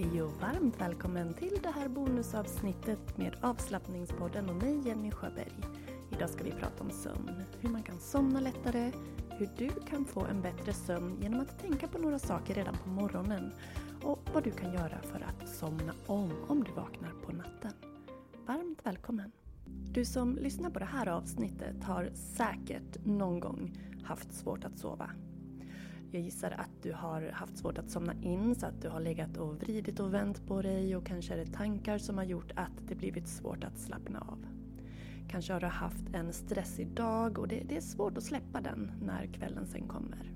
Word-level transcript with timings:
Hej 0.00 0.22
och 0.22 0.32
varmt 0.40 0.80
välkommen 0.80 1.34
till 1.34 1.58
det 1.62 1.70
här 1.70 1.88
bonusavsnittet 1.88 3.18
med 3.18 3.36
avslappningspodden 3.40 4.48
och 4.48 4.56
mig 4.56 4.88
Jenny 4.88 5.10
Sjöberg. 5.10 5.52
Idag 6.12 6.30
ska 6.30 6.44
vi 6.44 6.50
prata 6.50 6.84
om 6.84 6.90
sömn, 6.90 7.30
hur 7.60 7.68
man 7.70 7.82
kan 7.82 8.00
somna 8.00 8.40
lättare, 8.40 8.92
hur 9.30 9.48
du 9.58 9.68
kan 9.68 10.04
få 10.04 10.24
en 10.24 10.42
bättre 10.42 10.72
sömn 10.72 11.18
genom 11.22 11.40
att 11.40 11.58
tänka 11.58 11.88
på 11.88 11.98
några 11.98 12.18
saker 12.18 12.54
redan 12.54 12.74
på 12.84 12.88
morgonen 12.88 13.52
och 14.02 14.18
vad 14.34 14.44
du 14.44 14.50
kan 14.50 14.72
göra 14.72 14.98
för 15.02 15.20
att 15.20 15.48
somna 15.48 15.94
om 16.06 16.32
om 16.48 16.64
du 16.64 16.72
vaknar 16.72 17.12
på 17.26 17.32
natten. 17.32 17.72
Varmt 18.46 18.78
välkommen! 18.82 19.32
Du 19.92 20.04
som 20.04 20.36
lyssnar 20.36 20.70
på 20.70 20.78
det 20.78 20.84
här 20.84 21.06
avsnittet 21.06 21.84
har 21.84 22.10
säkert 22.14 23.04
någon 23.04 23.40
gång 23.40 23.78
haft 24.04 24.32
svårt 24.34 24.64
att 24.64 24.78
sova. 24.78 25.10
Jag 26.12 26.22
gissar 26.22 26.50
att 26.50 26.82
du 26.82 26.92
har 26.92 27.30
haft 27.32 27.58
svårt 27.58 27.78
att 27.78 27.90
somna 27.90 28.14
in 28.14 28.54
så 28.54 28.66
att 28.66 28.82
du 28.82 28.88
har 28.88 29.00
legat 29.00 29.36
och 29.36 29.54
vridit 29.62 30.00
och 30.00 30.14
vänt 30.14 30.46
på 30.46 30.62
dig 30.62 30.96
och 30.96 31.06
kanske 31.06 31.34
är 31.34 31.38
det 31.38 31.52
tankar 31.52 31.98
som 31.98 32.18
har 32.18 32.24
gjort 32.24 32.52
att 32.56 32.88
det 32.88 32.94
blivit 32.94 33.28
svårt 33.28 33.64
att 33.64 33.78
slappna 33.78 34.20
av. 34.20 34.46
Kanske 35.28 35.52
har 35.52 35.60
du 35.60 35.66
haft 35.66 36.14
en 36.14 36.32
stressig 36.32 36.88
dag 36.88 37.38
och 37.38 37.48
det, 37.48 37.62
det 37.68 37.76
är 37.76 37.80
svårt 37.80 38.16
att 38.16 38.24
släppa 38.24 38.60
den 38.60 38.92
när 39.02 39.26
kvällen 39.26 39.66
sen 39.66 39.88
kommer. 39.88 40.32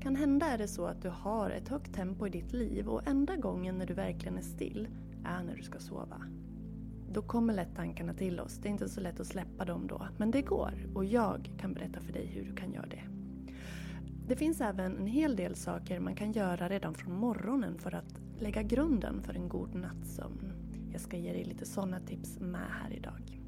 Kan 0.00 0.16
hända 0.16 0.46
är 0.46 0.58
det 0.58 0.68
så 0.68 0.86
att 0.86 1.02
du 1.02 1.08
har 1.08 1.50
ett 1.50 1.68
högt 1.68 1.94
tempo 1.94 2.26
i 2.26 2.30
ditt 2.30 2.52
liv 2.52 2.88
och 2.88 3.08
enda 3.08 3.36
gången 3.36 3.78
när 3.78 3.86
du 3.86 3.94
verkligen 3.94 4.38
är 4.38 4.42
still 4.42 4.88
är 5.24 5.42
när 5.42 5.56
du 5.56 5.62
ska 5.62 5.78
sova. 5.78 6.22
Då 7.12 7.22
kommer 7.22 7.54
lätt 7.54 7.76
tankarna 7.76 8.14
till 8.14 8.40
oss. 8.40 8.58
Det 8.58 8.68
är 8.68 8.70
inte 8.70 8.88
så 8.88 9.00
lätt 9.00 9.20
att 9.20 9.26
släppa 9.26 9.64
dem 9.64 9.86
då. 9.86 10.08
Men 10.16 10.30
det 10.30 10.42
går 10.42 10.72
och 10.94 11.04
jag 11.04 11.50
kan 11.58 11.74
berätta 11.74 12.00
för 12.00 12.12
dig 12.12 12.26
hur 12.26 12.44
du 12.44 12.56
kan 12.56 12.72
göra 12.72 12.86
det. 12.86 13.15
Det 14.28 14.36
finns 14.36 14.60
även 14.60 14.96
en 14.96 15.06
hel 15.06 15.36
del 15.36 15.54
saker 15.54 16.00
man 16.00 16.14
kan 16.14 16.32
göra 16.32 16.68
redan 16.68 16.94
från 16.94 17.14
morgonen 17.14 17.78
för 17.78 17.94
att 17.94 18.20
lägga 18.38 18.62
grunden 18.62 19.22
för 19.22 19.34
en 19.34 19.48
god 19.48 19.74
nattsömn. 19.74 20.52
Jag 20.92 21.00
ska 21.00 21.16
ge 21.16 21.32
dig 21.32 21.44
lite 21.44 21.66
sådana 21.66 22.00
tips 22.00 22.38
med 22.40 22.68
här 22.82 22.92
idag. 22.92 23.40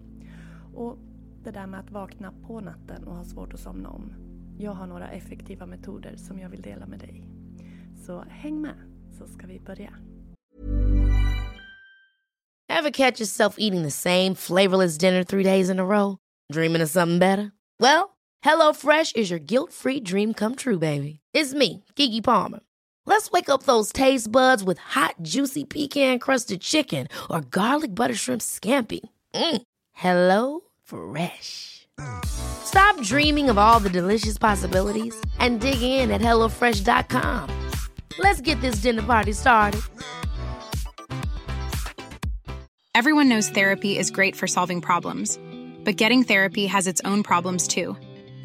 Och 0.74 0.98
det 1.44 1.50
där 1.50 1.66
med 1.66 1.80
att 1.80 1.90
vakna 1.90 2.32
på 2.46 2.60
natten 2.60 3.04
och 3.04 3.16
ha 3.16 3.24
svårt 3.24 3.54
att 3.54 3.60
somna 3.60 3.88
om. 3.88 4.12
Jag 4.58 4.72
har 4.72 4.86
några 4.86 5.10
effektiva 5.10 5.66
metoder 5.66 6.16
som 6.16 6.38
jag 6.38 6.48
vill 6.48 6.62
dela 6.62 6.86
med 6.86 6.98
dig. 6.98 7.24
Så 8.06 8.24
häng 8.28 8.60
med 8.60 8.76
så 9.18 9.26
ska 9.26 9.46
vi 9.46 9.60
börja. 9.60 9.90
Have 12.72 12.90
catch 12.92 13.20
yourself 13.20 13.54
eating 13.58 13.82
the 13.84 13.90
same 13.90 14.34
flavorless 14.34 14.98
dinner 14.98 15.24
three 15.24 15.44
days 15.44 15.70
in 15.70 15.80
a 15.80 15.84
row? 15.84 16.16
Dreaming 16.52 16.82
of 16.82 16.90
something 16.90 17.18
better? 17.18 17.50
Well, 17.82 18.17
HelloFresh 18.44 19.16
is 19.16 19.30
your 19.30 19.38
guilt 19.40 19.72
free 19.72 20.00
dream 20.00 20.32
come 20.32 20.54
true, 20.54 20.78
baby. 20.78 21.20
It's 21.32 21.54
me, 21.54 21.84
Gigi 21.96 22.20
Palmer. 22.20 22.60
Let's 23.04 23.30
wake 23.30 23.48
up 23.48 23.64
those 23.64 23.92
taste 23.92 24.30
buds 24.30 24.62
with 24.62 24.78
hot, 24.78 25.14
juicy 25.22 25.64
pecan 25.64 26.18
crusted 26.18 26.60
chicken 26.60 27.08
or 27.30 27.40
garlic 27.40 27.94
butter 27.94 28.14
shrimp 28.14 28.42
scampi. 28.42 29.00
Mm. 29.34 29.62
Hello 29.92 30.60
Fresh. 30.84 31.88
Stop 32.24 33.00
dreaming 33.02 33.48
of 33.50 33.58
all 33.58 33.80
the 33.80 33.90
delicious 33.90 34.38
possibilities 34.38 35.18
and 35.38 35.60
dig 35.60 35.82
in 35.82 36.10
at 36.10 36.20
HelloFresh.com. 36.20 37.50
Let's 38.18 38.40
get 38.40 38.60
this 38.60 38.76
dinner 38.76 39.02
party 39.02 39.32
started. 39.32 39.80
Everyone 42.94 43.28
knows 43.28 43.48
therapy 43.48 43.96
is 43.96 44.10
great 44.10 44.34
for 44.34 44.46
solving 44.46 44.80
problems, 44.80 45.38
but 45.84 45.96
getting 45.96 46.24
therapy 46.24 46.66
has 46.66 46.86
its 46.86 47.00
own 47.04 47.22
problems 47.22 47.68
too, 47.68 47.96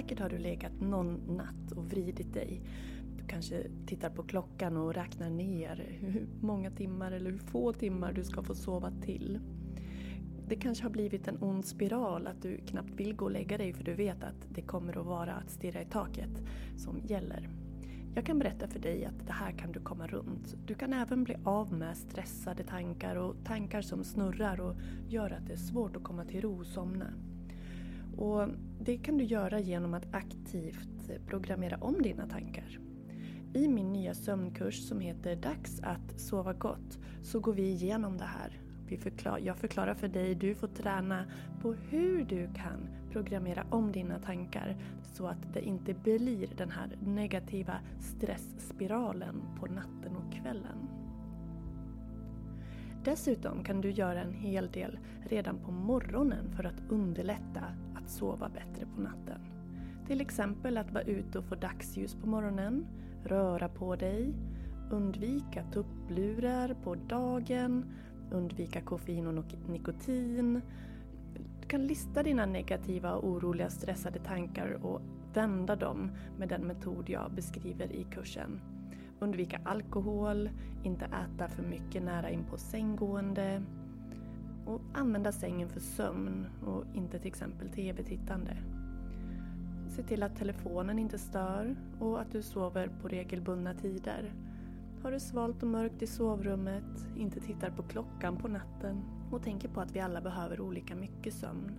Säkert 0.00 0.20
har 0.20 0.28
du 0.28 0.38
legat 0.38 0.80
någon 0.80 1.36
natt 1.36 1.72
och 1.76 1.90
vridit 1.90 2.32
dig. 2.32 2.60
Du 3.16 3.24
kanske 3.26 3.66
tittar 3.86 4.10
på 4.10 4.22
klockan 4.22 4.76
och 4.76 4.94
räknar 4.94 5.30
ner 5.30 5.96
hur 6.00 6.26
många 6.40 6.70
timmar 6.70 7.12
eller 7.12 7.30
hur 7.30 7.38
få 7.38 7.72
timmar 7.72 8.12
du 8.12 8.24
ska 8.24 8.42
få 8.42 8.54
sova 8.54 8.90
till. 8.90 9.38
Det 10.48 10.56
kanske 10.56 10.84
har 10.84 10.90
blivit 10.90 11.28
en 11.28 11.42
ond 11.42 11.64
spiral 11.64 12.26
att 12.26 12.42
du 12.42 12.58
knappt 12.58 12.90
vill 12.90 13.16
gå 13.16 13.24
och 13.24 13.30
lägga 13.30 13.58
dig 13.58 13.72
för 13.72 13.84
du 13.84 13.94
vet 13.94 14.24
att 14.24 14.46
det 14.54 14.62
kommer 14.62 14.98
att 14.98 15.06
vara 15.06 15.32
att 15.32 15.50
stirra 15.50 15.82
i 15.82 15.86
taket 15.86 16.42
som 16.76 16.98
gäller. 16.98 17.48
Jag 18.14 18.26
kan 18.26 18.38
berätta 18.38 18.68
för 18.68 18.78
dig 18.78 19.04
att 19.04 19.26
det 19.26 19.32
här 19.32 19.52
kan 19.52 19.72
du 19.72 19.80
komma 19.80 20.06
runt. 20.06 20.56
Du 20.66 20.74
kan 20.74 20.92
även 20.92 21.24
bli 21.24 21.36
av 21.44 21.72
med 21.72 21.96
stressade 21.96 22.64
tankar 22.64 23.16
och 23.16 23.34
tankar 23.44 23.82
som 23.82 24.04
snurrar 24.04 24.60
och 24.60 24.76
gör 25.08 25.30
att 25.30 25.46
det 25.46 25.52
är 25.52 25.56
svårt 25.56 25.96
att 25.96 26.04
komma 26.04 26.24
till 26.24 26.40
ro 26.40 26.60
och 26.60 26.66
somna. 26.66 27.06
Och 28.16 28.48
det 28.80 28.96
kan 28.96 29.18
du 29.18 29.24
göra 29.24 29.60
genom 29.60 29.94
att 29.94 30.14
aktivt 30.14 31.26
programmera 31.26 31.76
om 31.76 32.02
dina 32.02 32.26
tankar. 32.26 32.78
I 33.54 33.68
min 33.68 33.92
nya 33.92 34.14
sömnkurs 34.14 34.88
som 34.88 35.00
heter 35.00 35.36
Dags 35.36 35.80
att 35.80 36.20
sova 36.20 36.52
gott 36.52 36.98
så 37.22 37.40
går 37.40 37.52
vi 37.52 37.62
igenom 37.62 38.16
det 38.16 38.24
här. 38.24 38.60
Vi 38.86 38.96
förklar, 38.96 39.38
jag 39.38 39.56
förklarar 39.56 39.94
för 39.94 40.08
dig, 40.08 40.34
du 40.34 40.54
får 40.54 40.68
träna 40.68 41.24
på 41.62 41.72
hur 41.72 42.24
du 42.24 42.48
kan 42.54 42.88
programmera 43.10 43.66
om 43.70 43.92
dina 43.92 44.18
tankar 44.18 44.76
så 45.02 45.26
att 45.26 45.54
det 45.54 45.62
inte 45.62 45.94
blir 45.94 46.48
den 46.56 46.70
här 46.70 46.98
negativa 47.00 47.74
stressspiralen 48.00 49.42
på 49.60 49.66
natten 49.66 50.16
och 50.16 50.32
kvällen. 50.32 50.99
Dessutom 53.04 53.64
kan 53.64 53.80
du 53.80 53.90
göra 53.90 54.20
en 54.20 54.32
hel 54.32 54.70
del 54.70 54.98
redan 55.20 55.58
på 55.58 55.70
morgonen 55.70 56.50
för 56.56 56.64
att 56.64 56.82
underlätta 56.88 57.64
att 57.94 58.10
sova 58.10 58.48
bättre 58.48 58.86
på 58.94 59.00
natten. 59.00 59.40
Till 60.06 60.20
exempel 60.20 60.78
att 60.78 60.92
vara 60.92 61.04
ute 61.04 61.38
och 61.38 61.44
få 61.44 61.54
dagsljus 61.54 62.14
på 62.14 62.26
morgonen, 62.26 62.86
röra 63.24 63.68
på 63.68 63.96
dig, 63.96 64.34
undvika 64.90 65.64
tupplurar 65.72 66.76
på 66.84 66.94
dagen, 66.94 67.84
undvika 68.30 68.80
koffein 68.80 69.26
och 69.26 69.44
nikotin. 69.68 70.62
Du 71.60 71.68
kan 71.68 71.86
lista 71.86 72.22
dina 72.22 72.46
negativa, 72.46 73.18
oroliga, 73.18 73.70
stressade 73.70 74.18
tankar 74.18 74.78
och 74.82 75.02
vända 75.34 75.76
dem 75.76 76.10
med 76.38 76.48
den 76.48 76.66
metod 76.66 77.10
jag 77.10 77.32
beskriver 77.32 77.92
i 77.92 78.04
kursen. 78.10 78.60
Undvika 79.20 79.60
alkohol, 79.64 80.50
inte 80.82 81.04
äta 81.04 81.48
för 81.48 81.62
mycket 81.62 82.02
nära 82.02 82.30
in 82.30 82.44
på 82.44 82.58
sänggående 82.58 83.62
och 84.66 84.80
använda 84.94 85.32
sängen 85.32 85.68
för 85.68 85.80
sömn 85.80 86.46
och 86.66 86.84
inte 86.94 87.18
till 87.18 87.28
exempel 87.28 87.68
tv-tittande. 87.68 88.56
Se 89.88 90.02
till 90.02 90.22
att 90.22 90.36
telefonen 90.36 90.98
inte 90.98 91.18
stör 91.18 91.76
och 91.98 92.20
att 92.20 92.32
du 92.32 92.42
sover 92.42 92.90
på 93.02 93.08
regelbundna 93.08 93.74
tider. 93.74 94.34
Har 95.02 95.12
du 95.12 95.20
svalt 95.20 95.62
och 95.62 95.68
mörkt 95.68 96.02
i 96.02 96.06
sovrummet, 96.06 97.08
inte 97.16 97.40
tittar 97.40 97.70
på 97.70 97.82
klockan 97.82 98.36
på 98.36 98.48
natten 98.48 99.02
och 99.30 99.42
tänker 99.42 99.68
på 99.68 99.80
att 99.80 99.96
vi 99.96 100.00
alla 100.00 100.20
behöver 100.20 100.60
olika 100.60 100.94
mycket 100.96 101.34
sömn. 101.34 101.70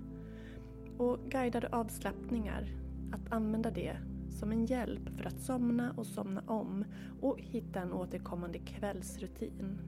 Och 0.98 1.18
guidade 1.30 1.68
avslappningar, 1.72 2.68
att 3.12 3.34
använda 3.34 3.72
det 3.72 3.98
som 4.32 4.52
en 4.52 4.66
hjälp 4.66 5.10
för 5.10 5.26
att 5.26 5.42
somna 5.42 5.92
och 5.92 6.08
somna 6.08 6.42
om 6.48 6.86
och 7.22 7.40
hitta 7.40 7.80
en 7.80 7.94
återkommande 7.94 8.60
kvällsrutin. 8.60 9.80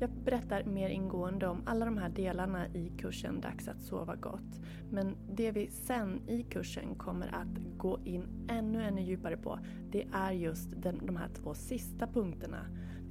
Jag 0.00 0.10
berättar 0.10 0.64
mer 0.64 0.88
ingående 0.88 1.46
om 1.46 1.62
alla 1.66 1.84
de 1.84 1.98
här 1.98 2.08
delarna 2.08 2.66
i 2.66 2.92
kursen 2.98 3.40
Dags 3.40 3.68
att 3.68 3.80
sova 3.80 4.16
gott. 4.16 4.60
Men 4.90 5.16
det 5.32 5.50
vi 5.50 5.66
sen 5.70 6.20
i 6.28 6.42
kursen 6.42 6.94
kommer 6.94 7.34
att 7.34 7.78
gå 7.78 7.98
in 8.04 8.46
ännu, 8.48 8.82
ännu 8.82 9.02
djupare 9.02 9.36
på 9.36 9.58
det 9.90 10.06
är 10.12 10.32
just 10.32 10.82
den, 10.82 11.06
de 11.06 11.16
här 11.16 11.28
två 11.28 11.54
sista 11.54 12.06
punkterna. 12.06 12.66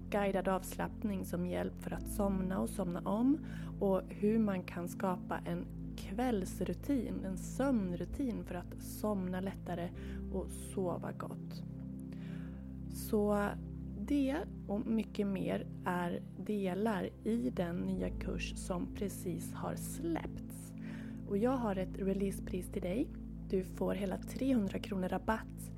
Guidad 0.10 0.48
avslappning 0.48 1.26
som 1.26 1.46
hjälp 1.46 1.82
för 1.82 1.92
att 1.92 2.08
somna 2.08 2.60
och 2.60 2.70
somna 2.70 3.00
om 3.00 3.38
och 3.80 4.02
hur 4.10 4.40
man 4.40 4.64
kan 4.64 4.88
skapa 4.88 5.40
en 5.46 5.66
kvällsrutin, 5.98 7.26
en 7.26 7.38
sömnrutin 7.38 8.44
för 8.44 8.56
att 8.56 8.82
somna 8.82 9.42
lättare 9.42 9.90
och 10.34 10.48
sova 10.50 11.12
gott. 11.12 11.64
Så 12.90 13.50
det 14.00 14.38
och 14.68 14.88
mycket 14.88 15.28
mer 15.28 15.68
är 15.86 16.22
delar 16.38 17.10
i 17.24 17.50
den 17.50 17.76
nya 17.76 18.10
kurs 18.10 18.54
som 18.56 18.88
precis 18.96 19.54
har 19.54 19.76
släppts. 19.76 20.74
Och 21.28 21.38
jag 21.38 21.58
har 21.58 21.76
ett 21.76 22.00
releasepris 22.00 22.72
till 22.72 22.82
dig. 22.82 23.08
Du 23.50 23.64
får 23.64 23.96
hela 23.96 24.18
300 24.18 24.80
kronor 24.80 25.10
rabatt 25.10 25.72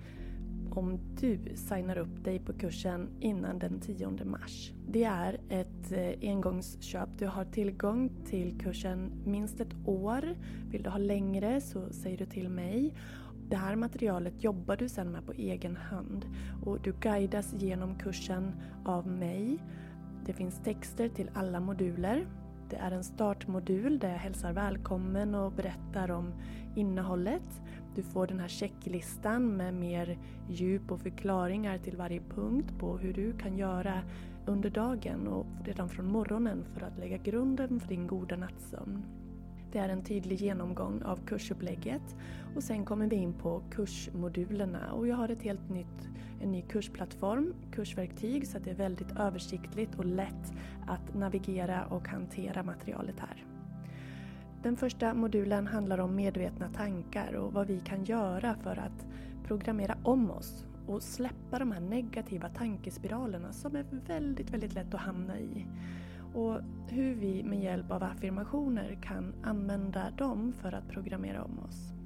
om 0.77 0.99
du 1.19 1.39
signar 1.55 1.97
upp 1.97 2.23
dig 2.23 2.39
på 2.39 2.53
kursen 2.53 3.09
innan 3.19 3.59
den 3.59 3.79
10 3.79 4.25
mars. 4.25 4.71
Det 4.87 5.03
är 5.03 5.39
ett 5.49 5.91
eh, 5.91 6.29
engångsköp. 6.29 7.09
Du 7.17 7.27
har 7.27 7.45
tillgång 7.45 8.09
till 8.25 8.59
kursen 8.59 9.11
minst 9.25 9.59
ett 9.59 9.75
år. 9.85 10.35
Vill 10.71 10.83
du 10.83 10.89
ha 10.89 10.97
längre 10.97 11.61
så 11.61 11.89
säger 11.91 12.17
du 12.17 12.25
till 12.25 12.49
mig. 12.49 12.93
Det 13.49 13.55
här 13.55 13.75
materialet 13.75 14.43
jobbar 14.43 14.77
du 14.77 14.89
sedan 14.89 15.11
med 15.11 15.25
på 15.25 15.33
egen 15.33 15.75
hand 15.77 16.25
och 16.65 16.81
du 16.81 16.93
guidas 17.01 17.53
genom 17.53 17.95
kursen 17.95 18.51
av 18.85 19.07
mig. 19.07 19.57
Det 20.25 20.33
finns 20.33 20.59
texter 20.63 21.09
till 21.09 21.29
alla 21.33 21.59
moduler. 21.59 22.27
Det 22.69 22.75
är 22.75 22.91
en 22.91 23.03
startmodul 23.03 23.99
där 23.99 24.09
jag 24.09 24.17
hälsar 24.17 24.53
välkommen 24.53 25.35
och 25.35 25.51
berättar 25.51 26.11
om 26.11 26.33
innehållet. 26.75 27.61
Du 27.97 28.03
får 28.03 28.27
den 28.27 28.39
här 28.39 28.47
checklistan 28.47 29.57
med 29.57 29.73
mer 29.73 30.17
djup 30.49 30.91
och 30.91 30.99
förklaringar 30.99 31.77
till 31.77 31.97
varje 31.97 32.21
punkt 32.21 32.73
på 32.79 32.97
hur 32.97 33.13
du 33.13 33.33
kan 33.33 33.57
göra 33.57 34.01
under 34.45 34.69
dagen 34.69 35.27
och 35.27 35.45
redan 35.65 35.89
från 35.89 36.11
morgonen 36.11 36.65
för 36.73 36.81
att 36.85 36.97
lägga 36.97 37.17
grunden 37.17 37.79
för 37.79 37.87
din 37.87 38.07
goda 38.07 38.35
nattsömn. 38.35 39.05
Det 39.71 39.79
är 39.79 39.89
en 39.89 40.03
tydlig 40.03 40.41
genomgång 40.41 41.01
av 41.01 41.25
kursupplägget 41.25 42.15
och 42.55 42.63
sen 42.63 42.85
kommer 42.85 43.07
vi 43.07 43.15
in 43.15 43.33
på 43.33 43.63
kursmodulerna 43.71 44.91
och 44.91 45.07
jag 45.07 45.15
har 45.15 45.29
ett 45.29 45.41
helt 45.41 45.69
nytt, 45.69 46.09
en 46.41 46.51
ny 46.51 46.61
kursplattform, 46.61 47.53
kursverktyg 47.71 48.47
så 48.47 48.57
att 48.57 48.63
det 48.63 48.71
är 48.71 48.75
väldigt 48.75 49.11
översiktligt 49.19 49.95
och 49.95 50.05
lätt 50.05 50.53
att 50.87 51.15
navigera 51.15 51.85
och 51.85 52.07
hantera 52.07 52.63
materialet 52.63 53.19
här. 53.19 53.56
Den 54.63 54.77
första 54.77 55.13
modulen 55.13 55.67
handlar 55.67 55.97
om 55.97 56.15
medvetna 56.15 56.69
tankar 56.69 57.33
och 57.33 57.53
vad 57.53 57.67
vi 57.67 57.79
kan 57.79 58.03
göra 58.03 58.55
för 58.63 58.79
att 58.79 59.05
programmera 59.47 59.97
om 60.03 60.31
oss 60.31 60.65
och 60.87 61.03
släppa 61.03 61.59
de 61.59 61.71
här 61.71 61.81
negativa 61.81 62.49
tankespiralerna 62.49 63.53
som 63.53 63.75
är 63.75 63.85
väldigt, 64.07 64.49
väldigt 64.49 64.73
lätt 64.73 64.93
att 64.93 65.01
hamna 65.01 65.39
i 65.39 65.65
och 66.33 66.59
hur 66.89 67.15
vi 67.15 67.43
med 67.43 67.63
hjälp 67.63 67.91
av 67.91 68.03
affirmationer 68.03 68.97
kan 69.03 69.33
använda 69.43 70.11
dem 70.17 70.53
för 70.61 70.71
att 70.71 70.89
programmera 70.89 71.43
om 71.43 71.59
oss. 71.59 71.96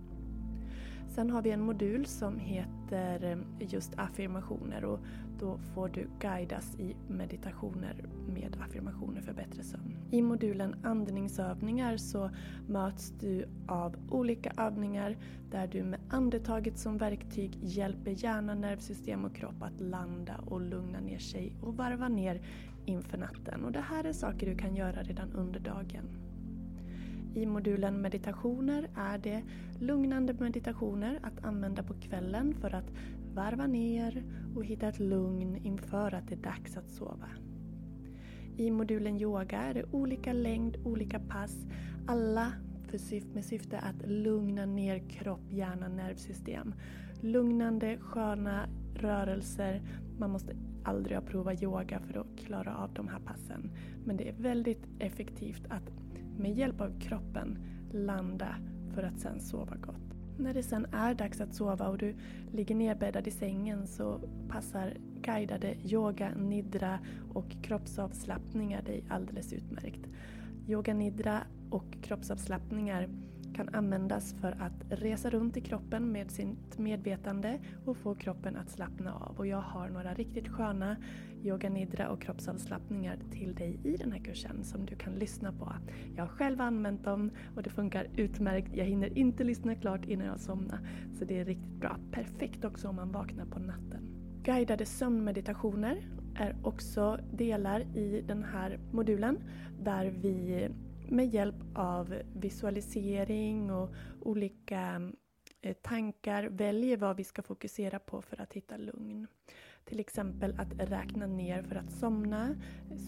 Sen 1.16 1.30
har 1.30 1.42
vi 1.42 1.52
en 1.52 1.62
modul 1.62 2.06
som 2.06 2.40
heter 2.40 3.24
eh, 3.24 3.38
just 3.72 3.94
affirmationer 4.00 4.86
och 4.86 5.00
då 5.40 5.58
får 5.58 5.90
du 5.90 6.08
guidas 6.20 6.76
i 6.80 6.96
meditationer 7.08 8.06
med 8.28 8.58
affirmationer 8.62 9.22
för 9.22 9.34
bättre 9.34 9.64
sömn. 9.64 9.98
I 10.12 10.22
modulen 10.22 10.76
andningsövningar 10.84 11.98
så 11.98 12.30
möts 12.68 13.14
du 13.20 13.46
av 13.68 13.96
olika 14.10 14.52
övningar 14.58 15.18
där 15.52 15.68
du 15.68 15.84
med 15.84 16.00
andetaget 16.10 16.78
som 16.78 16.98
verktyg 16.98 17.58
hjälper 17.62 18.24
hjärna, 18.24 18.56
nervsystem 18.56 19.26
och 19.26 19.36
kropp 19.36 19.62
att 19.62 19.82
landa 19.82 20.36
och 20.46 20.62
lugna 20.62 21.00
ner 21.00 21.20
sig 21.20 21.56
och 21.62 21.78
varva 21.78 22.08
ner 22.08 22.42
inför 22.86 23.18
natten. 23.18 23.66
Och 23.66 23.72
det 23.72 23.82
här 23.82 24.04
är 24.04 24.14
saker 24.14 24.48
du 24.48 24.58
kan 24.58 24.76
göra 24.76 25.04
redan 25.04 25.32
under 25.32 25.60
dagen. 25.60 26.31
I 27.36 27.46
modulen 27.46 28.02
meditationer 28.02 28.90
är 28.96 29.18
det 29.18 29.44
lugnande 29.80 30.34
meditationer 30.34 31.20
att 31.24 31.46
använda 31.46 31.84
på 31.84 31.94
kvällen 31.94 32.54
för 32.54 32.76
att 32.76 32.92
varva 33.34 33.68
ner 33.68 34.24
och 34.56 34.66
hitta 34.66 34.88
ett 34.88 35.00
lugn 35.00 35.56
inför 35.56 36.14
att 36.14 36.28
det 36.28 36.36
är 36.36 36.44
dags 36.44 36.78
att 36.78 36.90
sova. 36.90 37.30
I 38.58 38.72
modulen 38.72 39.18
yoga 39.18 39.62
är 39.62 39.74
det 39.74 39.84
olika 39.92 40.34
längd, 40.34 40.78
olika 40.86 41.20
pass, 41.20 41.66
alla 42.08 42.54
med 43.34 43.46
syfte 43.46 43.80
att 43.80 44.08
lugna 44.08 44.66
ner 44.66 45.00
kropp, 45.10 45.52
hjärna, 45.52 45.88
nervsystem. 45.88 46.74
Lugnande, 47.22 47.98
sköna 47.98 48.68
rörelser. 48.96 49.82
Man 50.18 50.30
måste 50.30 50.56
aldrig 50.84 51.18
ha 51.18 51.26
provat 51.26 51.64
yoga 51.64 52.00
för 52.00 52.20
att 52.20 52.38
klara 52.38 52.78
av 52.78 52.94
de 52.94 53.08
här 53.08 53.20
passen. 53.20 53.72
Men 54.06 54.18
det 54.18 54.30
är 54.30 54.34
väldigt 54.34 54.88
effektivt 55.00 55.64
att 55.70 56.01
med 56.38 56.58
hjälp 56.58 56.82
av 56.82 57.00
kroppen 57.00 57.58
landa 57.94 58.56
för 58.94 59.04
att 59.04 59.20
sen 59.20 59.40
sova 59.40 59.76
gott. 59.76 60.16
När 60.38 60.54
det 60.54 60.64
sen 60.64 60.86
är 60.92 61.14
dags 61.14 61.42
att 61.42 61.56
sova 61.56 61.88
och 61.88 61.98
du 61.98 62.16
ligger 62.52 62.76
nerbäddad 62.76 63.28
i 63.28 63.32
sängen 63.32 63.88
så 63.88 64.20
passar 64.50 64.98
guidade 65.22 65.76
yoga, 65.84 66.32
nidra 66.36 67.00
och 67.34 67.64
kroppsavslappningar 67.64 68.82
dig 68.82 69.04
alldeles 69.10 69.54
utmärkt. 69.54 70.08
Yoga 70.68 70.94
nidra 70.94 71.44
och 71.70 71.86
kroppsavslappningar 72.02 73.10
kan 73.66 73.76
användas 73.76 74.34
för 74.42 74.52
att 74.52 75.02
resa 75.02 75.30
runt 75.30 75.58
i 75.58 75.62
kroppen 75.62 76.12
med 76.12 76.32
sitt 76.32 76.78
medvetande 76.78 77.60
och 77.86 77.98
få 77.98 78.16
kroppen 78.16 78.56
att 78.56 78.70
slappna 78.70 79.14
av. 79.14 79.36
Och 79.38 79.48
jag 79.48 79.62
har 79.62 79.90
några 79.90 80.14
riktigt 80.14 80.48
sköna 80.48 80.96
yoga 81.44 81.70
nidra 81.70 82.10
och 82.10 82.22
kroppsavslappningar 82.22 83.18
till 83.32 83.56
dig 83.56 83.80
i 83.84 83.98
den 83.98 84.12
här 84.12 84.20
kursen 84.20 84.64
som 84.64 84.86
du 84.86 84.96
kan 84.96 85.14
lyssna 85.14 85.52
på. 85.52 85.74
Jag 86.16 86.24
har 86.24 86.30
själv 86.30 86.62
använt 86.62 87.04
dem 87.04 87.32
och 87.56 87.64
det 87.64 87.70
funkar 87.70 88.08
utmärkt. 88.16 88.76
Jag 88.76 88.86
hinner 88.86 89.18
inte 89.18 89.44
lyssna 89.44 89.76
klart 89.76 90.06
innan 90.06 90.28
jag 90.28 90.40
somnar. 90.40 90.80
Så 91.20 91.26
det 91.26 91.40
är 91.40 91.46
riktigt 91.46 91.80
bra. 91.80 91.98
Perfekt 92.12 92.66
också 92.66 92.88
om 92.88 92.96
man 92.96 93.12
vaknar 93.12 93.46
på 93.46 93.60
natten. 93.60 94.02
Guidade 94.44 94.86
sömnmeditationer 94.86 96.06
är 96.36 96.56
också 96.64 97.20
delar 97.34 97.82
i 97.98 98.24
den 98.28 98.44
här 98.44 98.80
modulen 98.92 99.38
där 99.84 100.06
vi 100.06 100.68
med 101.12 101.34
hjälp 101.34 101.56
av 101.76 102.16
visualisering 102.34 103.72
och 103.72 103.90
olika 104.22 105.12
eh, 105.62 105.74
tankar 105.74 106.44
väljer 106.44 106.98
vad 106.98 107.18
vi 107.18 107.24
ska 107.24 107.42
fokusera 107.42 108.00
på 108.00 108.22
för 108.22 108.42
att 108.42 108.54
hitta 108.54 108.78
lugn. 108.78 109.28
Till 109.86 110.00
exempel 110.00 110.60
att 110.60 110.90
räkna 110.90 111.28
ner 111.28 111.64
för 111.64 111.76
att 111.76 111.92
somna, 111.92 112.56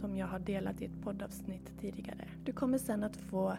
som 0.01 0.15
jag 0.17 0.27
har 0.27 0.39
delat 0.39 0.81
i 0.81 0.86
ett 0.86 1.01
poddavsnitt 1.03 1.79
tidigare. 1.81 2.27
Du 2.45 2.53
kommer 2.53 2.77
sen 2.77 3.03
att 3.03 3.17
få 3.17 3.57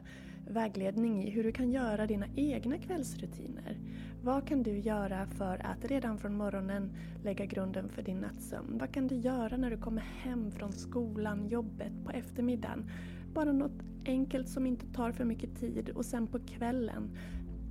vägledning 0.48 1.22
i 1.22 1.30
hur 1.30 1.44
du 1.44 1.52
kan 1.52 1.70
göra 1.70 2.06
dina 2.06 2.26
egna 2.36 2.78
kvällsrutiner. 2.78 3.78
Vad 4.22 4.48
kan 4.48 4.62
du 4.62 4.78
göra 4.78 5.26
för 5.26 5.66
att 5.66 5.84
redan 5.84 6.18
från 6.18 6.36
morgonen 6.36 6.92
lägga 7.22 7.44
grunden 7.44 7.88
för 7.88 8.02
din 8.02 8.20
nattsömn? 8.20 8.78
Vad 8.78 8.92
kan 8.94 9.08
du 9.08 9.16
göra 9.16 9.56
när 9.56 9.70
du 9.70 9.78
kommer 9.78 10.02
hem 10.02 10.50
från 10.50 10.72
skolan, 10.72 11.48
jobbet, 11.48 11.92
på 12.04 12.10
eftermiddagen? 12.10 12.90
Bara 13.35 13.53
något 13.53 13.83
enkelt 14.05 14.49
som 14.49 14.67
inte 14.67 14.87
tar 14.87 15.12
för 15.12 15.25
mycket 15.25 15.61
tid 15.61 15.88
och 15.88 16.05
sen 16.05 16.26
på 16.26 16.38
kvällen 16.38 17.11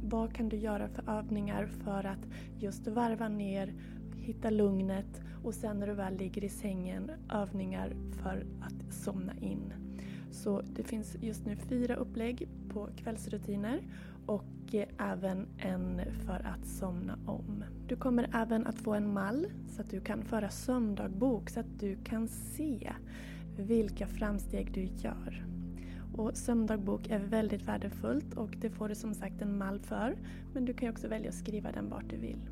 vad 0.03 0.33
kan 0.33 0.49
du 0.49 0.57
göra 0.57 0.87
för 0.87 1.09
övningar 1.09 1.65
för 1.65 2.03
att 2.03 2.27
just 2.59 2.87
varva 2.87 3.27
ner, 3.29 3.73
hitta 4.17 4.49
lugnet 4.49 5.21
och 5.43 5.53
sen 5.53 5.79
när 5.79 5.87
du 5.87 5.93
väl 5.93 6.17
ligger 6.17 6.43
i 6.43 6.49
sängen 6.49 7.11
övningar 7.29 7.95
för 8.21 8.45
att 8.61 8.93
somna 8.93 9.33
in. 9.41 9.73
Så 10.31 10.61
det 10.75 10.83
finns 10.83 11.17
just 11.21 11.45
nu 11.45 11.55
fyra 11.55 11.95
upplägg 11.95 12.47
på 12.69 12.89
kvällsrutiner 12.95 13.81
och 14.25 14.75
även 14.99 15.47
en 15.57 16.01
för 16.25 16.45
att 16.45 16.67
somna 16.67 17.17
om. 17.25 17.63
Du 17.87 17.95
kommer 17.95 18.29
även 18.33 18.67
att 18.67 18.79
få 18.79 18.93
en 18.93 19.13
mall 19.13 19.47
så 19.67 19.81
att 19.81 19.89
du 19.89 20.01
kan 20.01 20.23
föra 20.23 20.49
sömndagbok 20.49 21.49
så 21.49 21.59
att 21.59 21.79
du 21.79 21.97
kan 22.03 22.27
se 22.27 22.93
vilka 23.57 24.07
framsteg 24.07 24.73
du 24.73 24.83
gör. 24.83 25.52
Och 26.13 26.37
sömndagbok 26.37 27.09
är 27.09 27.19
väldigt 27.19 27.61
värdefullt 27.61 28.33
och 28.33 28.55
det 28.57 28.69
får 28.69 28.89
du 28.89 28.95
som 28.95 29.13
sagt 29.13 29.41
en 29.41 29.57
mall 29.57 29.79
för. 29.79 30.17
Men 30.53 30.65
du 30.65 30.73
kan 30.73 30.89
också 30.89 31.07
välja 31.07 31.29
att 31.29 31.35
skriva 31.35 31.71
den 31.71 31.89
vart 31.89 32.09
du 32.09 32.17
vill. 32.17 32.49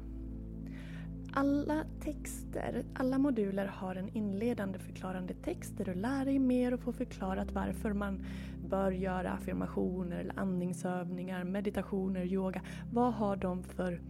Alla 1.34 1.84
texter, 2.00 2.84
alla 2.94 3.18
moduler 3.18 3.66
har 3.66 3.96
en 3.96 4.10
inledande 4.10 4.80
förklarande 4.80 5.34
text 5.34 5.78
där 5.78 5.86
du 5.86 5.94
lär 5.94 6.26
dig 6.26 6.40
mer 6.40 6.74
och 6.74 6.80
får 6.80 6.92
förklarat 6.92 7.52
varför 7.52 7.94
man 7.94 8.26
bör 8.70 8.92
göra 8.92 9.32
affirmationer 9.32 10.20
eller 10.20 10.40
andningsövningar, 10.40 11.44
meditationer, 11.44 12.26
yoga. 12.26 12.62
Vad 12.92 13.14
har 13.14 13.36
de 13.36 13.64
för 13.64 14.02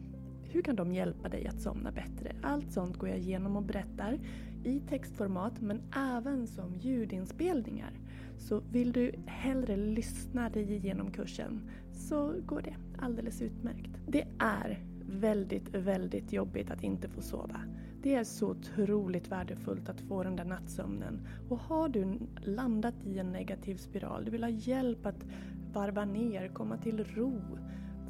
hur 0.43 0.61
kan 0.61 0.75
de 0.75 0.93
hjälpa 0.93 1.29
dig 1.29 1.47
att 1.47 1.61
somna 1.61 1.91
bättre? 1.91 2.35
Allt 2.41 2.71
sånt 2.71 2.97
går 2.97 3.09
jag 3.09 3.17
igenom 3.17 3.55
och 3.55 3.63
berättar 3.63 4.19
i 4.63 4.79
textformat 4.79 5.61
men 5.61 5.81
även 5.95 6.47
som 6.47 6.75
ljudinspelningar. 6.75 8.00
Så 8.41 8.61
vill 8.71 8.91
du 8.91 9.11
hellre 9.25 9.77
lyssna 9.77 10.49
dig 10.49 10.73
igenom 10.73 11.11
kursen 11.11 11.69
så 11.91 12.33
går 12.45 12.61
det 12.61 12.75
alldeles 12.97 13.41
utmärkt. 13.41 13.91
Det 14.07 14.27
är 14.39 14.79
väldigt, 15.05 15.75
väldigt 15.75 16.33
jobbigt 16.33 16.71
att 16.71 16.83
inte 16.83 17.09
få 17.09 17.21
sova. 17.21 17.61
Det 18.03 18.15
är 18.15 18.23
så 18.23 18.49
otroligt 18.49 19.31
värdefullt 19.31 19.89
att 19.89 20.01
få 20.01 20.23
den 20.23 20.35
där 20.35 20.45
nattsömnen. 20.45 21.27
Och 21.49 21.57
har 21.57 21.89
du 21.89 22.19
landat 22.41 22.95
i 23.05 23.19
en 23.19 23.31
negativ 23.31 23.75
spiral, 23.75 24.25
du 24.25 24.31
vill 24.31 24.43
ha 24.43 24.49
hjälp 24.49 25.05
att 25.05 25.25
varva 25.73 26.05
ner, 26.05 26.47
komma 26.47 26.77
till 26.77 27.03
ro, 27.03 27.41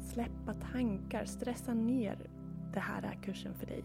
släppa 0.00 0.54
tankar, 0.72 1.24
stressa 1.24 1.74
ner. 1.74 2.16
Det 2.74 2.80
här 2.80 3.02
är 3.02 3.22
kursen 3.22 3.54
för 3.54 3.66
dig. 3.66 3.84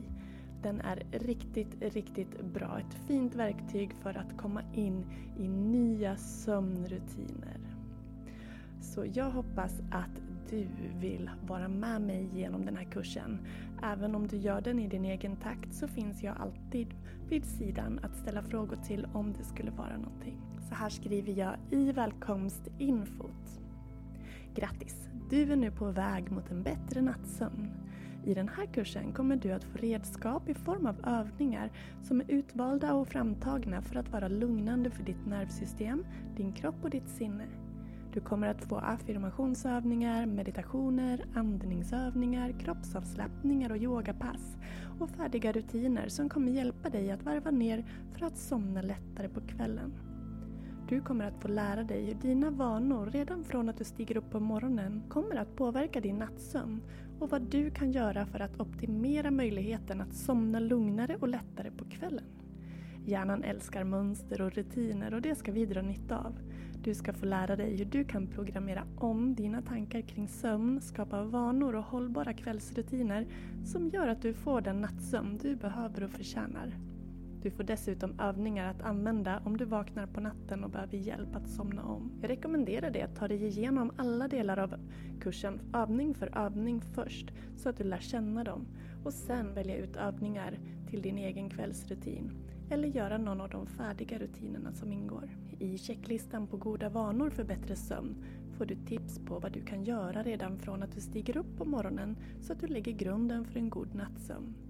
Den 0.68 0.82
är 0.82 1.04
riktigt, 1.12 1.82
riktigt 1.82 2.42
bra. 2.42 2.80
Ett 2.80 3.08
fint 3.08 3.36
verktyg 3.36 3.94
för 3.94 4.18
att 4.18 4.38
komma 4.38 4.62
in 4.74 5.06
i 5.40 5.48
nya 5.48 6.18
sömnrutiner. 6.18 7.60
Så 8.82 9.06
jag 9.14 9.30
hoppas 9.30 9.82
att 9.92 10.22
du 10.50 10.68
vill 11.00 11.30
vara 11.48 11.68
med 11.68 12.02
mig 12.02 12.30
genom 12.34 12.66
den 12.66 12.78
här 12.78 12.84
kursen. 12.84 13.40
Även 13.84 14.16
om 14.16 14.28
du 14.28 14.38
gör 14.38 14.62
den 14.62 14.80
i 14.80 14.88
din 14.88 15.06
egen 15.06 15.36
takt 15.36 15.74
så 15.74 15.88
finns 15.88 16.24
jag 16.24 16.38
alltid 16.38 16.88
vid 17.30 17.46
sidan 17.46 18.00
att 18.04 18.16
ställa 18.16 18.44
frågor 18.44 18.78
till 18.88 19.08
om 19.14 19.34
det 19.34 19.44
skulle 19.44 19.72
vara 19.72 19.98
någonting. 19.98 20.38
Så 20.70 20.76
här 20.76 20.90
skriver 20.90 21.34
jag 21.34 21.56
i 21.70 21.92
välkomstinfot. 21.92 23.62
Grattis! 24.56 25.10
Du 25.30 25.52
är 25.52 25.56
nu 25.56 25.72
på 25.72 25.92
väg 25.92 26.32
mot 26.32 26.52
en 26.52 26.64
bättre 26.64 27.02
nattsömn. 27.02 27.87
I 28.28 28.34
den 28.34 28.50
här 28.50 28.66
kursen 28.66 29.14
kommer 29.14 29.36
du 29.36 29.52
att 29.52 29.64
få 29.64 29.78
redskap 29.78 30.50
i 30.50 30.54
form 30.54 30.86
av 30.86 30.96
övningar 31.04 31.72
som 32.04 32.22
är 32.22 32.32
utvalda 32.32 32.94
och 32.94 33.08
framtagna 33.08 33.82
för 33.82 33.96
att 33.96 34.12
vara 34.12 34.28
lugnande 34.28 34.90
för 34.90 35.04
ditt 35.04 35.26
nervsystem, 35.26 36.06
din 36.36 36.54
kropp 36.54 36.76
och 36.84 36.90
ditt 36.90 37.10
sinne. 37.10 37.46
Du 38.14 38.22
kommer 38.22 38.48
att 38.48 38.62
få 38.62 38.78
affirmationsövningar, 38.78 40.26
meditationer, 40.26 41.26
andningsövningar, 41.36 42.52
kroppsavslappningar 42.60 43.70
och 43.70 43.78
yogapass 43.78 44.58
och 45.00 45.10
färdiga 45.10 45.52
rutiner 45.52 46.08
som 46.08 46.30
kommer 46.30 46.52
hjälpa 46.52 46.90
dig 46.90 47.12
att 47.12 47.24
varva 47.24 47.52
ner 47.52 47.86
för 48.12 48.26
att 48.26 48.38
somna 48.38 48.82
lättare 48.82 49.30
på 49.30 49.42
kvällen. 49.42 50.07
Du 50.90 51.02
kommer 51.02 51.26
att 51.26 51.42
få 51.42 51.48
lära 51.48 51.84
dig 51.84 52.06
hur 52.06 52.14
dina 52.14 52.50
vanor 52.50 53.06
redan 53.06 53.44
från 53.44 53.70
att 53.70 53.78
du 53.78 53.84
stiger 53.84 54.18
upp 54.18 54.32
på 54.32 54.40
morgonen 54.40 55.04
kommer 55.10 55.36
att 55.36 55.56
påverka 55.56 56.02
din 56.02 56.18
nattsömn 56.18 56.82
och 57.20 57.30
vad 57.30 57.42
du 57.42 57.72
kan 57.72 57.92
göra 57.92 58.26
för 58.26 58.40
att 58.40 58.60
optimera 58.60 59.32
möjligheten 59.32 60.02
att 60.02 60.14
somna 60.14 60.60
lugnare 60.60 61.18
och 61.20 61.28
lättare 61.28 61.72
på 61.72 61.86
kvällen. 61.86 62.26
Hjärnan 63.06 63.44
älskar 63.44 63.84
mönster 63.84 64.42
och 64.42 64.54
rutiner 64.54 65.14
och 65.14 65.22
det 65.22 65.36
ska 65.36 65.52
vi 65.52 65.66
dra 65.66 65.82
nytta 65.82 66.18
av. 66.18 66.40
Du 66.84 66.94
ska 66.94 67.14
få 67.14 67.26
lära 67.26 67.56
dig 67.56 67.78
hur 67.78 67.86
du 67.86 68.04
kan 68.06 68.28
programmera 68.28 68.84
om 68.98 69.36
dina 69.36 69.62
tankar 69.62 70.02
kring 70.02 70.28
sömn, 70.28 70.82
skapa 70.82 71.24
vanor 71.24 71.76
och 71.76 71.84
hållbara 71.84 72.34
kvällsrutiner 72.34 73.28
som 73.66 73.90
gör 73.90 74.08
att 74.08 74.22
du 74.22 74.34
får 74.34 74.62
den 74.62 74.82
nattsömn 74.82 75.38
du 75.38 75.56
behöver 75.56 76.04
och 76.04 76.12
förtjänar. 76.12 76.74
Du 77.48 77.52
får 77.52 77.64
dessutom 77.64 78.20
övningar 78.20 78.70
att 78.70 78.82
använda 78.82 79.42
om 79.46 79.58
du 79.58 79.66
vaknar 79.66 80.08
på 80.08 80.22
natten 80.22 80.64
och 80.64 80.70
behöver 80.70 80.98
hjälp 80.98 81.36
att 81.36 81.50
somna 81.50 81.84
om. 81.84 82.12
Jag 82.22 82.30
rekommenderar 82.30 82.92
dig 82.92 83.02
att 83.02 83.16
ta 83.16 83.28
dig 83.28 83.46
igenom 83.46 83.92
alla 83.98 84.28
delar 84.28 84.58
av 84.58 84.74
kursen 85.22 85.60
övning 85.74 86.14
för 86.14 86.38
övning 86.38 86.82
först 86.82 87.32
så 87.58 87.70
att 87.70 87.78
du 87.78 87.84
lär 87.84 88.00
känna 88.00 88.44
dem 88.44 88.68
och 89.04 89.14
sen 89.14 89.54
välja 89.54 89.78
ut 89.78 89.96
övningar 89.96 90.60
till 90.90 91.02
din 91.02 91.18
egen 91.18 91.50
kvällsrutin 91.50 92.32
eller 92.70 92.88
göra 92.88 93.18
någon 93.18 93.42
av 93.42 93.50
de 93.50 93.68
färdiga 93.68 94.20
rutinerna 94.20 94.74
som 94.74 94.94
ingår. 94.94 95.30
I 95.60 95.78
checklistan 95.78 96.48
på 96.48 96.58
goda 96.58 96.90
vanor 96.90 97.30
för 97.30 97.44
bättre 97.44 97.76
sömn 97.76 98.16
får 98.58 98.66
du 98.66 98.76
tips 98.76 99.20
på 99.20 99.40
vad 99.40 99.52
du 99.52 99.62
kan 99.62 99.84
göra 99.84 100.24
redan 100.24 100.58
från 100.58 100.84
att 100.84 100.92
du 100.92 101.02
stiger 101.02 101.38
upp 101.38 101.58
på 101.58 101.66
morgonen 101.66 102.18
så 102.42 102.54
att 102.54 102.60
du 102.60 102.68
lägger 102.68 102.92
grunden 102.92 103.46
för 103.46 103.60
en 103.60 103.70
god 103.70 103.96
nattsömn. 103.96 104.67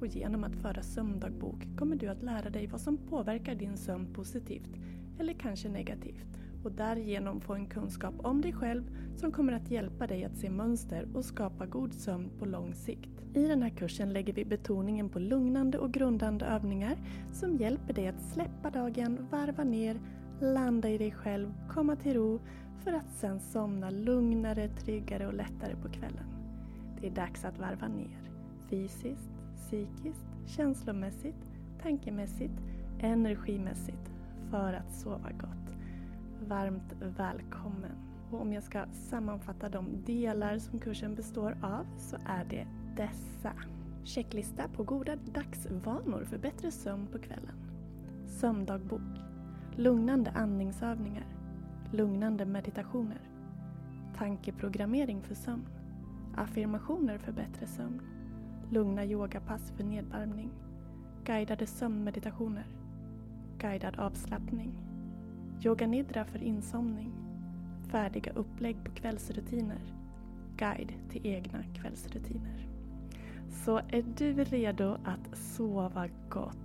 Och 0.00 0.06
genom 0.06 0.44
att 0.44 0.56
föra 0.56 0.82
sömndagbok 0.82 1.76
kommer 1.76 1.96
du 1.96 2.08
att 2.08 2.22
lära 2.22 2.50
dig 2.50 2.66
vad 2.66 2.80
som 2.80 2.96
påverkar 2.96 3.54
din 3.54 3.76
sömn 3.76 4.12
positivt 4.12 4.70
eller 5.18 5.32
kanske 5.32 5.68
negativt 5.68 6.26
och 6.64 6.72
därigenom 6.72 7.40
få 7.40 7.54
en 7.54 7.66
kunskap 7.66 8.14
om 8.18 8.40
dig 8.40 8.52
själv 8.52 8.82
som 9.16 9.32
kommer 9.32 9.52
att 9.52 9.70
hjälpa 9.70 10.06
dig 10.06 10.24
att 10.24 10.36
se 10.36 10.50
mönster 10.50 11.08
och 11.14 11.24
skapa 11.24 11.66
god 11.66 11.94
sömn 11.94 12.30
på 12.38 12.44
lång 12.44 12.74
sikt. 12.74 13.10
I 13.34 13.46
den 13.46 13.62
här 13.62 13.70
kursen 13.70 14.12
lägger 14.12 14.32
vi 14.32 14.44
betoningen 14.44 15.08
på 15.08 15.18
lugnande 15.18 15.78
och 15.78 15.92
grundande 15.92 16.44
övningar 16.44 16.96
som 17.32 17.56
hjälper 17.56 17.94
dig 17.94 18.08
att 18.08 18.22
släppa 18.22 18.70
dagen, 18.70 19.26
varva 19.30 19.64
ner, 19.64 20.00
landa 20.40 20.88
i 20.88 20.98
dig 20.98 21.10
själv, 21.10 21.54
komma 21.68 21.96
till 21.96 22.14
ro 22.14 22.40
för 22.84 22.92
att 22.92 23.12
sen 23.12 23.40
somna 23.40 23.90
lugnare, 23.90 24.68
tryggare 24.68 25.26
och 25.26 25.34
lättare 25.34 25.76
på 25.82 25.88
kvällen. 25.88 26.26
Det 27.00 27.06
är 27.06 27.10
dags 27.10 27.44
att 27.44 27.58
varva 27.58 27.88
ner. 27.88 28.30
Fysiskt, 28.68 29.39
psykiskt, 29.60 30.26
känslomässigt, 30.46 31.46
tankemässigt, 31.82 32.54
energimässigt 32.98 34.12
för 34.50 34.72
att 34.72 34.92
sova 34.92 35.30
gott. 35.30 35.76
Varmt 36.48 36.94
välkommen! 37.00 38.10
Och 38.30 38.40
om 38.40 38.52
jag 38.52 38.62
ska 38.62 38.84
sammanfatta 38.92 39.68
de 39.68 40.04
delar 40.04 40.58
som 40.58 40.78
kursen 40.78 41.14
består 41.14 41.56
av 41.62 41.86
så 41.98 42.16
är 42.26 42.44
det 42.44 42.66
dessa. 42.96 43.52
Checklista 44.04 44.68
på 44.68 44.84
goda 44.84 45.16
dagsvanor 45.16 46.24
för 46.24 46.38
bättre 46.38 46.70
sömn 46.70 47.06
på 47.06 47.18
kvällen. 47.18 47.54
Sömndagbok. 48.26 49.00
Lugnande 49.76 50.30
andningsövningar. 50.30 51.26
Lugnande 51.92 52.46
meditationer. 52.46 53.20
Tankeprogrammering 54.16 55.22
för 55.22 55.34
sömn. 55.34 55.66
Affirmationer 56.36 57.18
för 57.18 57.32
bättre 57.32 57.66
sömn. 57.66 58.00
Lugna 58.72 59.04
yogapass 59.04 59.72
för 59.76 59.84
nedvarvning. 59.84 60.50
Guidade 61.24 61.66
sömnmeditationer. 61.66 62.66
Guidad 63.58 63.98
avslappning. 63.98 64.78
Yoga 65.64 65.86
nidra 65.86 66.24
för 66.24 66.42
insomning. 66.42 67.12
Färdiga 67.90 68.32
upplägg 68.32 68.84
på 68.84 68.90
kvällsrutiner. 68.90 69.80
Guide 70.56 70.92
till 71.10 71.26
egna 71.26 71.62
kvällsrutiner. 71.74 72.68
Så 73.48 73.78
är 73.78 74.04
du 74.16 74.44
redo 74.44 74.96
att 75.04 75.38
sova 75.38 76.08
gott? 76.28 76.56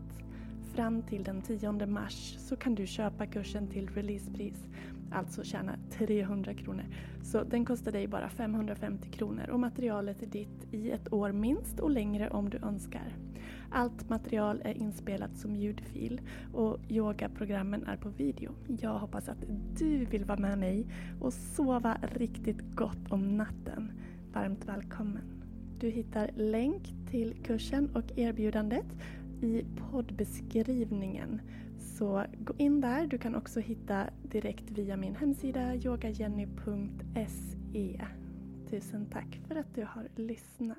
Fram 0.74 1.02
till 1.02 1.24
den 1.24 1.42
10 1.42 1.72
mars 1.72 2.36
så 2.40 2.56
kan 2.56 2.76
du 2.76 2.88
köpa 2.88 3.26
kursen 3.26 3.68
till 3.68 3.90
releasepris, 3.90 4.68
alltså 5.16 5.44
tjäna 5.44 5.76
300 5.92 6.54
kronor. 6.54 6.86
Så 7.24 7.44
den 7.44 7.66
kostar 7.66 7.92
dig 7.92 8.08
bara 8.08 8.30
550 8.30 9.10
kronor 9.10 9.50
och 9.50 9.60
materialet 9.60 10.22
är 10.22 10.28
ditt 10.28 10.74
i 10.74 10.92
ett 10.92 11.14
år 11.14 11.32
minst 11.32 11.80
och 11.80 11.90
längre 11.90 12.30
om 12.30 12.50
du 12.50 12.58
önskar. 12.58 13.16
Allt 13.70 14.10
material 14.10 14.62
är 14.66 14.78
inspelat 14.78 15.38
som 15.38 15.56
ljudfil 15.56 16.22
och 16.54 16.80
yogaprogrammen 16.90 17.84
är 17.84 17.98
på 17.98 18.10
video. 18.10 18.52
Jag 18.68 19.00
hoppas 19.00 19.30
att 19.30 19.46
du 19.80 20.06
vill 20.06 20.26
vara 20.26 20.40
med 20.40 20.60
mig 20.60 20.88
och 21.22 21.34
sova 21.34 21.98
riktigt 22.02 22.62
gott 22.76 23.12
om 23.12 23.38
natten. 23.38 23.92
Varmt 24.34 24.66
välkommen! 24.66 25.36
Du 25.80 25.90
hittar 25.90 26.32
länk 26.36 26.94
till 27.10 27.36
kursen 27.44 27.90
och 27.96 28.18
erbjudandet 28.18 28.86
i 29.42 29.66
poddbeskrivningen. 29.92 31.42
Så 31.86 32.26
gå 32.40 32.54
in 32.58 32.82
där. 32.82 33.08
Du 33.08 33.18
kan 33.18 33.36
också 33.36 33.60
hitta 33.60 34.10
direkt 34.24 34.72
via 34.72 34.98
min 34.98 35.16
hemsida 35.16 35.76
yogajenny.se. 35.76 36.56
Tusen 38.70 39.06
tack 39.06 39.40
för 39.48 39.56
att 39.56 39.76
du 39.76 39.84
har 39.84 40.08
lyssnat. 40.16 40.78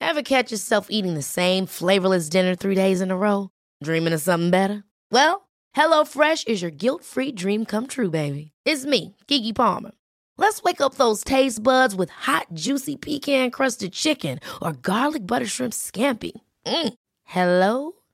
Ever 0.00 0.22
catch 0.22 0.52
yourself 0.52 0.86
eating 0.90 1.14
the 1.14 1.22
same 1.22 1.66
flavorless 1.66 2.28
dinner 2.28 2.54
three 2.56 2.74
days 2.74 3.00
in 3.00 3.10
a 3.10 3.16
row? 3.16 3.48
Dreaming 3.84 4.14
of 4.14 4.20
something 4.20 4.50
better? 4.50 4.82
Well, 5.10 5.48
hello 5.72 6.04
fresh 6.04 6.44
is 6.46 6.62
your 6.62 6.72
guilt-free 6.72 7.32
dream 7.32 7.64
come 7.64 7.86
true, 7.86 8.10
baby. 8.10 8.52
It's 8.66 8.84
me, 8.84 9.14
Gigi 9.28 9.52
Palmer. 9.52 9.92
Let's 10.38 10.62
wake 10.62 10.80
up 10.80 10.94
those 10.94 11.24
taste 11.24 11.62
buds 11.62 11.94
with 11.94 12.10
hot, 12.10 12.46
juicy 12.52 12.96
pecan-crusted 12.96 13.92
chicken 13.92 14.40
or 14.60 14.72
garlic 14.72 15.26
butter 15.26 15.46
shrimp 15.46 15.72
scampi. 15.72 16.32
Mm. 16.66 16.94
Hello 17.24 17.92